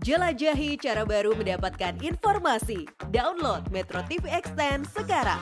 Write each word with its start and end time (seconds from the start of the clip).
Jelajahi 0.00 0.80
cara 0.80 1.04
baru 1.04 1.36
mendapatkan 1.36 1.92
informasi. 2.00 2.88
Download 3.12 3.60
Metro 3.68 4.00
TV 4.08 4.32
Extend 4.32 4.88
sekarang. 4.96 5.36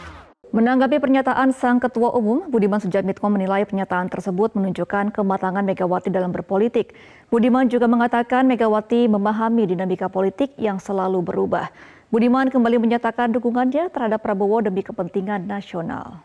Menanggapi 0.50 0.98
pernyataan 0.98 1.54
Sang 1.54 1.78
Ketua 1.78 2.10
Umum, 2.18 2.50
Budiman 2.50 2.82
Sujatmitko 2.82 3.30
menilai 3.30 3.62
pernyataan 3.62 4.10
tersebut 4.10 4.58
menunjukkan 4.58 5.14
kematangan 5.14 5.62
Megawati 5.62 6.10
dalam 6.10 6.34
berpolitik. 6.34 6.90
Budiman 7.30 7.70
juga 7.70 7.86
mengatakan 7.86 8.50
Megawati 8.50 9.06
memahami 9.06 9.70
dinamika 9.70 10.10
politik 10.10 10.50
yang 10.58 10.82
selalu 10.82 11.22
berubah. 11.22 11.70
Budiman 12.10 12.50
kembali 12.50 12.82
menyatakan 12.82 13.30
dukungannya 13.30 13.94
terhadap 13.94 14.26
Prabowo 14.26 14.58
demi 14.58 14.82
kepentingan 14.82 15.46
nasional. 15.46 16.18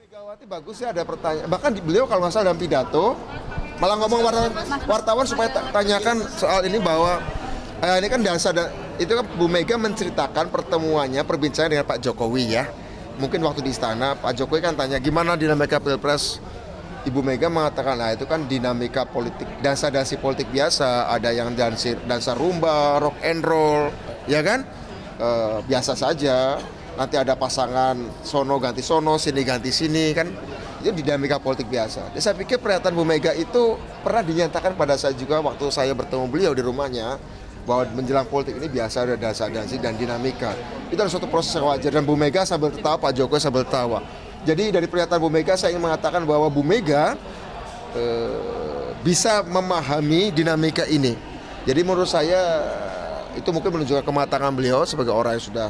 Megawati 0.00 0.48
bagus 0.48 0.80
ya 0.80 0.96
ada 0.96 1.04
pertanyaan. 1.04 1.52
Bahkan 1.52 1.84
beliau 1.84 2.08
kalau 2.08 2.24
nggak 2.24 2.32
salah 2.32 2.56
dalam 2.56 2.56
pidato 2.56 3.12
malah 3.76 3.98
ngomong 4.00 4.20
wartawan, 4.24 4.52
wartawan 4.88 5.26
supaya 5.28 5.52
tanyakan 5.74 6.22
soal 6.38 6.64
ini 6.64 6.80
bahwa 6.80 7.41
eh, 7.82 7.96
ini 7.98 8.06
kan 8.08 8.20
dasar 8.22 8.54
itu 8.96 9.12
kan 9.12 9.26
Bu 9.34 9.50
Mega 9.50 9.74
menceritakan 9.74 10.48
pertemuannya 10.48 11.26
perbincangan 11.26 11.74
dengan 11.74 11.86
Pak 11.86 11.98
Jokowi 11.98 12.44
ya. 12.54 12.64
Mungkin 13.18 13.42
waktu 13.44 13.60
di 13.60 13.74
istana 13.74 14.16
Pak 14.16 14.38
Jokowi 14.38 14.62
kan 14.62 14.78
tanya 14.78 15.02
gimana 15.02 15.34
dinamika 15.34 15.82
pilpres? 15.82 16.38
Ibu 17.02 17.18
Mega 17.18 17.50
mengatakan 17.50 17.98
nah 17.98 18.14
itu 18.14 18.30
kan 18.30 18.46
dinamika 18.46 19.02
politik 19.02 19.50
dansa-dansi 19.58 20.22
politik 20.22 20.46
biasa. 20.54 21.10
Ada 21.10 21.34
yang 21.34 21.50
dansa 21.58 21.98
dansa 22.06 22.38
rumba 22.38 23.02
rock 23.02 23.18
and 23.26 23.42
roll 23.42 23.90
ya 24.30 24.38
kan? 24.46 24.62
E, 25.18 25.28
biasa 25.66 25.98
saja. 25.98 26.62
Nanti 26.94 27.18
ada 27.18 27.34
pasangan 27.34 27.98
sono 28.22 28.60
ganti 28.62 28.86
sono 28.86 29.18
sini 29.18 29.42
ganti 29.42 29.74
sini 29.74 30.14
kan? 30.14 30.30
Itu 30.78 30.94
dinamika 30.94 31.42
politik 31.42 31.66
biasa. 31.66 32.14
Dan 32.14 32.22
saya 32.22 32.38
pikir 32.38 32.62
pernyataan 32.62 32.94
Bu 32.94 33.02
Mega 33.02 33.34
itu 33.34 33.74
pernah 34.06 34.22
dinyatakan 34.22 34.78
pada 34.78 34.94
saya 34.94 35.18
juga 35.18 35.42
waktu 35.42 35.74
saya 35.74 35.90
bertemu 35.98 36.30
beliau 36.30 36.54
di 36.54 36.62
rumahnya 36.62 37.18
bahwa 37.62 37.86
menjelang 37.94 38.26
politik 38.26 38.58
ini 38.58 38.66
biasa 38.66 39.06
ada 39.06 39.14
dansa-dansi 39.14 39.78
dan 39.78 39.94
dinamika. 39.94 40.54
Itu 40.90 40.98
adalah 40.98 41.12
suatu 41.12 41.30
proses 41.30 41.54
yang 41.54 41.70
wajar 41.70 41.90
dan 41.94 42.02
Bu 42.02 42.18
Mega 42.18 42.42
sambil 42.42 42.74
tertawa, 42.74 42.98
Pak 42.98 43.12
Jokowi 43.14 43.38
sambil 43.38 43.62
tertawa. 43.62 44.02
Jadi 44.42 44.74
dari 44.74 44.86
pernyataan 44.90 45.22
Bu 45.22 45.30
Mega 45.30 45.54
saya 45.54 45.70
ingin 45.70 45.86
mengatakan 45.86 46.26
bahwa 46.26 46.50
Bu 46.50 46.66
Mega 46.66 47.14
eh, 47.94 48.92
bisa 49.06 49.46
memahami 49.46 50.34
dinamika 50.34 50.82
ini. 50.90 51.14
Jadi 51.62 51.80
menurut 51.86 52.10
saya 52.10 52.66
itu 53.38 53.48
mungkin 53.54 53.78
menunjukkan 53.78 54.02
kematangan 54.02 54.52
beliau 54.52 54.82
sebagai 54.82 55.14
orang 55.14 55.38
yang 55.38 55.46
sudah 55.46 55.68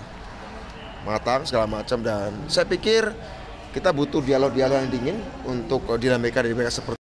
matang 1.04 1.44
segala 1.44 1.66
macam 1.66 2.00
dan 2.00 2.32
saya 2.46 2.64
pikir 2.64 3.10
kita 3.74 3.90
butuh 3.90 4.22
dialog-dialog 4.22 4.86
yang 4.86 4.90
dingin 4.92 5.16
untuk 5.44 5.84
dinamika 5.98 6.40
dinamika 6.44 6.70
seperti 6.70 7.01